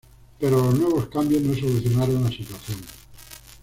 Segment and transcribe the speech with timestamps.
[0.39, 2.79] Pero los nuevos cambios no solucionaron la situación.